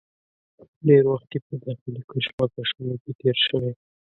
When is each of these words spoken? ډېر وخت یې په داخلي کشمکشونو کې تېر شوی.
ډېر 0.87 1.03
وخت 1.11 1.29
یې 1.35 1.39
په 1.47 1.53
داخلي 1.63 2.01
کشمکشونو 2.09 2.93
کې 3.01 3.11
تېر 3.19 3.37
شوی. 3.47 3.71